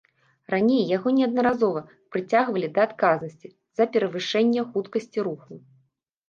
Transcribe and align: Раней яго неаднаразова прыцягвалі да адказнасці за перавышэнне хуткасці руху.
Раней 0.51 0.79
яго 0.97 1.11
неаднаразова 1.17 1.83
прыцягвалі 2.15 2.71
да 2.77 2.87
адказнасці 2.89 3.53
за 3.81 3.87
перавышэнне 3.97 4.61
хуткасці 4.73 5.19
руху. 5.31 5.53